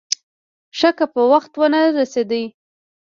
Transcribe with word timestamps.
ښه 0.77 0.89
که 0.97 1.05
په 1.13 1.21
وخت 1.31 1.51
ونه 1.59 1.81
رسېدې. 1.99 2.43